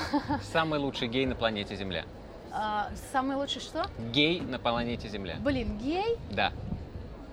Самый 0.52 0.78
лучший 0.78 1.08
гей 1.08 1.26
на 1.26 1.34
планете 1.34 1.76
Земля. 1.76 2.04
А, 2.52 2.90
самый 3.12 3.36
лучший 3.36 3.62
что? 3.62 3.86
Гей 4.12 4.40
на 4.42 4.58
планете 4.58 5.08
Земля. 5.08 5.36
Блин, 5.40 5.78
гей? 5.78 6.18
Да. 6.30 6.52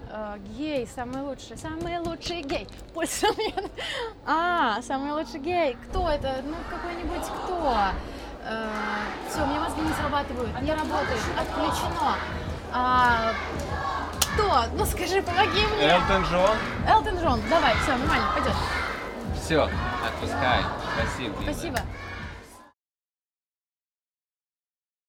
Э, 0.10 0.38
гей, 0.58 0.88
самый 0.88 1.22
лучший, 1.22 1.58
самый 1.58 2.00
лучший 2.00 2.42
гей. 2.42 2.68
Пульс 2.94 3.22
нет. 3.38 3.70
А, 4.26 4.82
самый 4.82 5.12
лучший 5.12 5.42
гей. 5.42 5.78
Кто 5.90 6.10
это? 6.10 6.42
Ну, 6.46 6.56
какой-нибудь 6.70 7.26
кто? 7.44 7.76
все, 9.30 9.44
у 9.44 9.48
меня 9.48 9.60
мозги 9.60 9.82
не 9.82 9.94
срабатывают, 9.94 10.62
не 10.62 10.72
работают, 10.72 11.22
отключено. 11.38 12.16
А, 12.72 13.34
кто? 14.40 14.64
Ну 14.74 14.86
скажи, 14.86 15.22
помоги 15.22 15.66
мне. 15.76 15.90
Элтон 15.90 16.24
Джон. 16.24 16.58
Элтон 16.88 17.16
Джон, 17.20 17.42
давай, 17.50 17.74
все, 17.84 17.96
нормально, 17.98 18.28
пойдет. 18.34 18.54
Все, 19.36 19.70
отпускай. 20.06 20.62
Спасибо. 20.96 21.36
Спасибо. 21.44 21.80